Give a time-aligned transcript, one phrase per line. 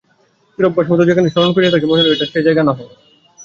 [0.53, 2.85] চিরাভ্যাসমতো যেখানে শয়ন করিয়া থাকে, মনে হইল, এটা সে জায়গা নহে।